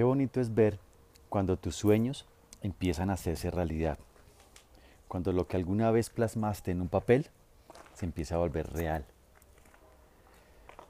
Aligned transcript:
bonito 0.00 0.40
es 0.40 0.54
ver 0.54 0.78
cuando 1.28 1.58
tus 1.58 1.76
sueños 1.76 2.24
empiezan 2.62 3.10
a 3.10 3.14
hacerse 3.14 3.50
realidad. 3.50 3.98
Cuando 5.08 5.32
lo 5.32 5.46
que 5.46 5.58
alguna 5.58 5.90
vez 5.90 6.08
plasmaste 6.08 6.70
en 6.70 6.80
un 6.80 6.88
papel 6.88 7.28
se 7.92 8.06
empieza 8.06 8.36
a 8.36 8.38
volver 8.38 8.72
real. 8.72 9.04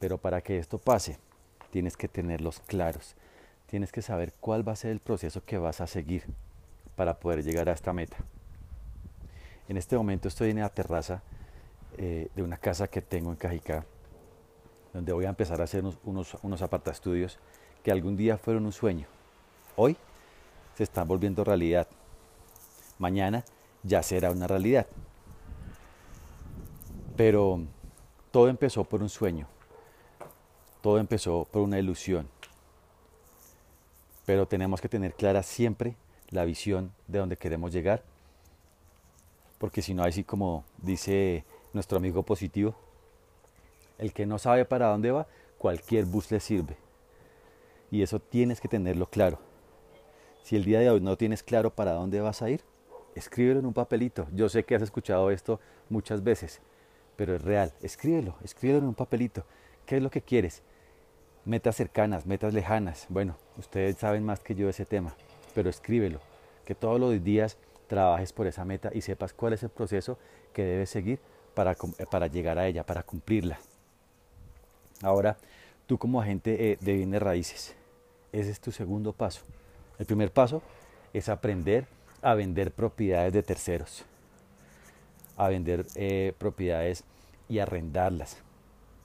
Pero 0.00 0.18
para 0.18 0.40
que 0.40 0.58
esto 0.58 0.78
pase, 0.78 1.18
tienes 1.70 1.96
que 1.96 2.08
tenerlos 2.08 2.58
claros. 2.60 3.14
Tienes 3.66 3.92
que 3.92 4.02
saber 4.02 4.32
cuál 4.40 4.66
va 4.66 4.72
a 4.72 4.76
ser 4.76 4.90
el 4.90 5.00
proceso 5.00 5.44
que 5.44 5.58
vas 5.58 5.80
a 5.80 5.86
seguir 5.86 6.24
para 6.96 7.20
poder 7.20 7.44
llegar 7.44 7.68
a 7.68 7.72
esta 7.72 7.92
meta. 7.92 8.16
En 9.68 9.76
este 9.76 9.96
momento 9.96 10.28
estoy 10.28 10.50
en 10.50 10.60
la 10.60 10.68
terraza 10.70 11.22
eh, 11.98 12.28
de 12.34 12.42
una 12.42 12.56
casa 12.56 12.88
que 12.88 13.02
tengo 13.02 13.30
en 13.30 13.36
Cajicá, 13.36 13.84
donde 14.92 15.12
voy 15.12 15.26
a 15.26 15.28
empezar 15.28 15.60
a 15.60 15.64
hacer 15.64 15.84
unos, 15.84 16.34
unos, 16.42 16.62
apartaestudios 16.62 17.38
que 17.82 17.92
algún 17.92 18.16
día 18.16 18.38
fueron 18.38 18.66
un 18.66 18.72
sueño. 18.72 19.06
Hoy 19.76 19.96
se 20.76 20.84
están 20.84 21.08
volviendo 21.08 21.44
realidad. 21.44 21.86
Mañana 22.98 23.44
ya 23.82 24.02
será 24.02 24.30
una 24.30 24.46
realidad. 24.46 24.86
Pero 27.16 27.60
todo 28.30 28.48
empezó 28.48 28.84
por 28.84 29.02
un 29.02 29.08
sueño. 29.08 29.46
Todo 30.80 30.98
empezó 30.98 31.46
por 31.50 31.62
una 31.62 31.78
ilusión. 31.78 32.28
Pero 34.26 34.46
tenemos 34.46 34.80
que 34.80 34.88
tener 34.88 35.14
clara 35.14 35.42
siempre 35.42 35.96
la 36.30 36.44
visión 36.44 36.92
de 37.06 37.18
donde 37.18 37.36
queremos 37.36 37.72
llegar. 37.72 38.02
Porque 39.58 39.82
si 39.82 39.94
no, 39.94 40.04
así 40.04 40.22
como 40.22 40.64
dice 40.78 41.44
nuestro 41.72 41.98
amigo 41.98 42.22
positivo, 42.22 42.76
el 43.98 44.12
que 44.12 44.26
no 44.26 44.38
sabe 44.38 44.64
para 44.64 44.88
dónde 44.88 45.10
va, 45.10 45.26
cualquier 45.58 46.04
bus 46.04 46.30
le 46.30 46.40
sirve. 46.40 46.76
Y 47.90 48.02
eso 48.02 48.20
tienes 48.20 48.60
que 48.60 48.68
tenerlo 48.68 49.06
claro. 49.06 49.38
Si 50.42 50.56
el 50.56 50.64
día 50.64 50.80
de 50.80 50.90
hoy 50.90 51.00
no 51.00 51.16
tienes 51.16 51.42
claro 51.42 51.70
para 51.74 51.92
dónde 51.92 52.20
vas 52.20 52.42
a 52.42 52.50
ir, 52.50 52.62
escríbelo 53.14 53.60
en 53.60 53.66
un 53.66 53.74
papelito. 53.74 54.26
Yo 54.32 54.48
sé 54.48 54.64
que 54.64 54.74
has 54.74 54.82
escuchado 54.82 55.30
esto 55.30 55.60
muchas 55.88 56.22
veces, 56.22 56.60
pero 57.16 57.34
es 57.34 57.42
real. 57.42 57.72
Escríbelo, 57.82 58.36
escríbelo 58.42 58.80
en 58.80 58.86
un 58.86 58.94
papelito. 58.94 59.44
¿Qué 59.86 59.96
es 59.96 60.02
lo 60.02 60.10
que 60.10 60.22
quieres? 60.22 60.62
Metas 61.44 61.76
cercanas, 61.76 62.26
metas 62.26 62.54
lejanas. 62.54 63.06
Bueno, 63.08 63.36
ustedes 63.56 63.96
saben 63.96 64.24
más 64.24 64.40
que 64.40 64.54
yo 64.54 64.68
ese 64.68 64.84
tema, 64.84 65.14
pero 65.54 65.70
escríbelo. 65.70 66.20
Que 66.64 66.74
todos 66.74 67.00
los 67.00 67.22
días 67.22 67.56
trabajes 67.86 68.32
por 68.32 68.46
esa 68.46 68.64
meta 68.64 68.90
y 68.92 69.00
sepas 69.00 69.32
cuál 69.32 69.54
es 69.54 69.62
el 69.62 69.70
proceso 69.70 70.18
que 70.52 70.62
debes 70.62 70.90
seguir 70.90 71.20
para, 71.54 71.74
para 72.10 72.26
llegar 72.26 72.58
a 72.58 72.66
ella, 72.66 72.84
para 72.84 73.02
cumplirla. 73.02 73.58
Ahora, 75.02 75.36
tú 75.86 75.98
como 75.98 76.20
agente 76.20 76.72
eh, 76.72 76.78
de 76.80 76.92
bienes 76.94 77.22
raíces, 77.22 77.74
ese 78.32 78.50
es 78.50 78.60
tu 78.60 78.72
segundo 78.72 79.12
paso. 79.12 79.42
El 79.98 80.06
primer 80.06 80.32
paso 80.32 80.62
es 81.12 81.28
aprender 81.28 81.86
a 82.22 82.34
vender 82.34 82.72
propiedades 82.72 83.32
de 83.32 83.42
terceros, 83.42 84.04
a 85.36 85.48
vender 85.48 85.86
eh, 85.94 86.32
propiedades 86.38 87.04
y 87.48 87.58
arrendarlas 87.58 88.38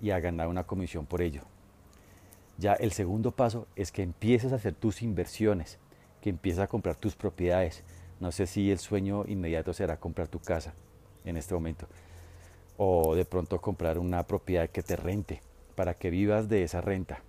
y 0.00 0.10
a 0.10 0.20
ganar 0.20 0.48
una 0.48 0.64
comisión 0.64 1.06
por 1.06 1.22
ello. 1.22 1.42
Ya 2.58 2.72
el 2.74 2.92
segundo 2.92 3.30
paso 3.30 3.66
es 3.76 3.92
que 3.92 4.02
empieces 4.02 4.52
a 4.52 4.56
hacer 4.56 4.74
tus 4.74 5.02
inversiones, 5.02 5.78
que 6.20 6.30
empieces 6.30 6.60
a 6.60 6.66
comprar 6.66 6.96
tus 6.96 7.14
propiedades. 7.14 7.84
No 8.20 8.32
sé 8.32 8.46
si 8.46 8.70
el 8.70 8.78
sueño 8.78 9.24
inmediato 9.26 9.72
será 9.72 9.96
comprar 9.98 10.28
tu 10.28 10.40
casa 10.40 10.74
en 11.24 11.36
este 11.36 11.54
momento 11.54 11.86
o 12.78 13.14
de 13.14 13.24
pronto 13.24 13.60
comprar 13.60 13.98
una 13.98 14.22
propiedad 14.22 14.70
que 14.70 14.82
te 14.82 14.96
rente 14.96 15.42
para 15.74 15.94
que 15.94 16.10
vivas 16.10 16.48
de 16.48 16.62
esa 16.62 16.80
renta. 16.80 17.20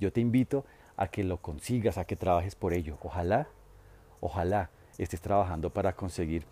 Yo 0.00 0.12
te 0.12 0.20
invito 0.20 0.64
a 0.96 1.08
que 1.08 1.24
lo 1.24 1.38
consigas, 1.38 1.98
a 1.98 2.04
que 2.04 2.16
trabajes 2.16 2.54
por 2.54 2.72
ello. 2.72 2.98
Ojalá, 3.02 3.48
ojalá 4.20 4.70
estés 4.98 5.20
trabajando 5.20 5.70
para 5.70 5.94
conseguir 5.94 6.44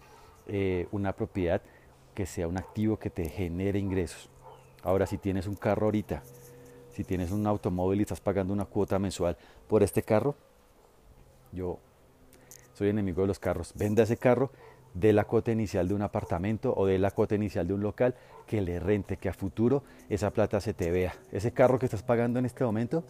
eh, 0.46 0.88
una 0.90 1.12
propiedad 1.12 1.62
que 2.14 2.26
sea 2.26 2.48
un 2.48 2.58
activo 2.58 2.98
que 2.98 3.10
te 3.10 3.28
genere 3.28 3.78
ingresos. 3.78 4.28
Ahora, 4.82 5.06
si 5.06 5.16
tienes 5.18 5.46
un 5.46 5.54
carro 5.54 5.86
ahorita, 5.86 6.22
si 6.92 7.04
tienes 7.04 7.30
un 7.30 7.46
automóvil 7.46 8.00
y 8.00 8.02
estás 8.02 8.20
pagando 8.20 8.52
una 8.52 8.64
cuota 8.64 8.98
mensual 8.98 9.36
por 9.68 9.82
este 9.82 10.02
carro, 10.02 10.34
yo 11.52 11.78
soy 12.74 12.88
enemigo 12.88 13.22
de 13.22 13.28
los 13.28 13.38
carros. 13.38 13.72
Venda 13.74 14.02
ese 14.02 14.16
carro 14.16 14.50
de 14.94 15.12
la 15.12 15.24
cuota 15.24 15.52
inicial 15.52 15.88
de 15.88 15.94
un 15.94 16.02
apartamento 16.02 16.74
o 16.76 16.86
de 16.86 16.98
la 16.98 17.10
cuota 17.10 17.34
inicial 17.34 17.66
de 17.66 17.74
un 17.74 17.82
local 17.82 18.14
que 18.46 18.60
le 18.60 18.78
rente, 18.78 19.16
que 19.16 19.28
a 19.28 19.32
futuro 19.32 19.82
esa 20.08 20.30
plata 20.30 20.60
se 20.60 20.74
te 20.74 20.90
vea. 20.90 21.14
Ese 21.30 21.52
carro 21.52 21.78
que 21.78 21.86
estás 21.86 22.02
pagando 22.02 22.38
en 22.38 22.44
este 22.44 22.64
momento, 22.64 23.04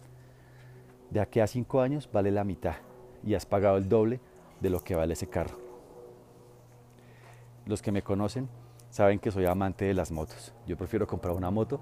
de 1.13 1.21
aquí 1.21 1.39
a 1.39 1.47
cinco 1.47 1.79
años 1.79 2.09
vale 2.11 2.31
la 2.31 2.43
mitad 2.43 2.75
y 3.23 3.35
has 3.35 3.45
pagado 3.45 3.77
el 3.77 3.87
doble 3.87 4.19
de 4.59 4.71
lo 4.71 4.83
que 4.83 4.95
vale 4.95 5.13
ese 5.13 5.27
carro. 5.27 5.57
Los 7.67 7.83
que 7.83 7.91
me 7.91 8.01
conocen 8.01 8.49
saben 8.89 9.19
que 9.19 9.29
soy 9.29 9.45
amante 9.45 9.85
de 9.85 9.93
las 9.93 10.11
motos. 10.11 10.53
Yo 10.65 10.75
prefiero 10.75 11.05
comprar 11.05 11.35
una 11.35 11.51
moto, 11.51 11.79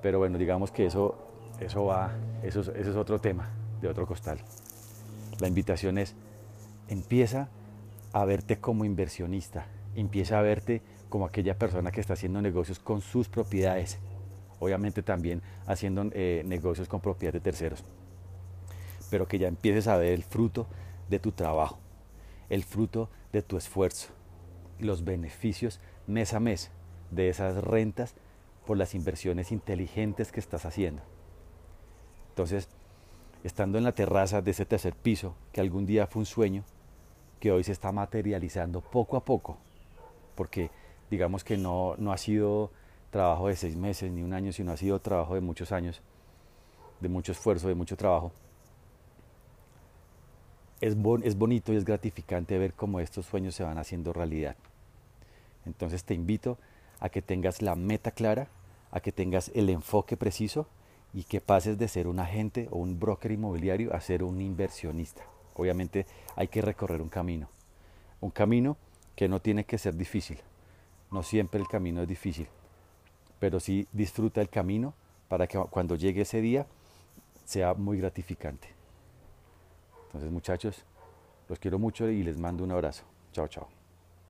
pero 0.00 0.18
bueno, 0.18 0.38
digamos 0.38 0.70
que 0.70 0.86
eso, 0.86 1.18
eso 1.58 1.86
va, 1.86 2.12
eso, 2.44 2.60
eso 2.60 2.72
es 2.72 2.96
otro 2.96 3.18
tema, 3.18 3.50
de 3.80 3.88
otro 3.88 4.06
costal. 4.06 4.38
La 5.40 5.48
invitación 5.48 5.98
es, 5.98 6.14
empieza 6.88 7.48
a 8.12 8.24
verte 8.24 8.60
como 8.60 8.84
inversionista, 8.84 9.66
empieza 9.96 10.38
a 10.38 10.42
verte 10.42 10.82
como 11.08 11.26
aquella 11.26 11.58
persona 11.58 11.90
que 11.90 12.00
está 12.00 12.12
haciendo 12.12 12.40
negocios 12.40 12.78
con 12.78 13.00
sus 13.00 13.28
propiedades, 13.28 13.98
obviamente 14.60 15.02
también 15.02 15.42
haciendo 15.66 16.08
eh, 16.12 16.44
negocios 16.46 16.88
con 16.88 17.00
propiedades 17.00 17.42
de 17.42 17.50
terceros, 17.50 17.84
pero 19.10 19.26
que 19.26 19.38
ya 19.38 19.48
empieces 19.48 19.86
a 19.88 19.96
ver 19.96 20.12
el 20.12 20.22
fruto 20.22 20.66
de 21.08 21.18
tu 21.18 21.32
trabajo, 21.32 21.78
el 22.48 22.64
fruto 22.64 23.08
de 23.32 23.42
tu 23.42 23.56
esfuerzo, 23.56 24.08
los 24.78 25.04
beneficios 25.04 25.80
mes 26.06 26.34
a 26.34 26.40
mes 26.40 26.70
de 27.10 27.28
esas 27.28 27.62
rentas 27.62 28.14
por 28.66 28.76
las 28.76 28.94
inversiones 28.94 29.52
inteligentes 29.52 30.32
que 30.32 30.40
estás 30.40 30.66
haciendo. 30.66 31.02
Entonces, 32.30 32.68
estando 33.44 33.78
en 33.78 33.84
la 33.84 33.92
terraza 33.92 34.42
de 34.42 34.50
ese 34.50 34.66
tercer 34.66 34.94
piso, 34.94 35.34
que 35.52 35.60
algún 35.60 35.86
día 35.86 36.06
fue 36.06 36.20
un 36.20 36.26
sueño, 36.26 36.64
que 37.40 37.52
hoy 37.52 37.64
se 37.64 37.72
está 37.72 37.92
materializando 37.92 38.80
poco 38.80 39.16
a 39.16 39.24
poco, 39.24 39.58
porque 40.34 40.70
digamos 41.10 41.44
que 41.44 41.56
no, 41.56 41.94
no 41.98 42.12
ha 42.12 42.18
sido 42.18 42.70
trabajo 43.10 43.48
de 43.48 43.56
seis 43.56 43.76
meses 43.76 44.10
ni 44.12 44.22
un 44.22 44.32
año, 44.32 44.52
sino 44.52 44.72
ha 44.72 44.76
sido 44.76 45.00
trabajo 45.00 45.34
de 45.34 45.40
muchos 45.40 45.72
años, 45.72 46.02
de 47.00 47.08
mucho 47.08 47.32
esfuerzo, 47.32 47.68
de 47.68 47.74
mucho 47.74 47.96
trabajo. 47.96 48.32
Es, 50.80 50.96
es 51.24 51.36
bonito 51.36 51.72
y 51.72 51.76
es 51.76 51.84
gratificante 51.84 52.58
ver 52.58 52.72
cómo 52.72 53.00
estos 53.00 53.26
sueños 53.26 53.54
se 53.54 53.64
van 53.64 53.78
haciendo 53.78 54.12
realidad. 54.12 54.56
Entonces 55.66 56.04
te 56.04 56.14
invito 56.14 56.58
a 57.00 57.08
que 57.08 57.22
tengas 57.22 57.62
la 57.62 57.74
meta 57.74 58.10
clara, 58.10 58.48
a 58.90 59.00
que 59.00 59.12
tengas 59.12 59.50
el 59.54 59.70
enfoque 59.70 60.16
preciso 60.16 60.66
y 61.12 61.24
que 61.24 61.40
pases 61.40 61.78
de 61.78 61.88
ser 61.88 62.06
un 62.06 62.20
agente 62.20 62.68
o 62.70 62.78
un 62.78 62.98
broker 62.98 63.32
inmobiliario 63.32 63.94
a 63.94 64.00
ser 64.00 64.22
un 64.22 64.40
inversionista. 64.40 65.22
Obviamente 65.54 66.06
hay 66.36 66.48
que 66.48 66.62
recorrer 66.62 67.02
un 67.02 67.08
camino. 67.08 67.48
Un 68.20 68.30
camino 68.30 68.76
que 69.16 69.28
no 69.28 69.40
tiene 69.40 69.64
que 69.64 69.78
ser 69.78 69.96
difícil. 69.96 70.38
No 71.10 71.22
siempre 71.22 71.60
el 71.60 71.66
camino 71.66 72.02
es 72.02 72.08
difícil. 72.08 72.46
Pero 73.40 73.60
sí 73.60 73.86
disfruta 73.92 74.40
el 74.40 74.48
camino 74.48 74.94
para 75.28 75.46
que 75.46 75.58
cuando 75.58 75.96
llegue 75.96 76.22
ese 76.22 76.40
día 76.40 76.66
sea 77.44 77.74
muy 77.74 77.98
gratificante. 77.98 78.77
Entonces 80.18 80.32
muchachos, 80.32 80.84
los 81.48 81.60
quiero 81.60 81.78
mucho 81.78 82.08
y 82.08 82.24
les 82.24 82.36
mando 82.36 82.64
un 82.64 82.72
abrazo. 82.72 83.04
Chao, 83.32 83.46
chao. 83.46 83.77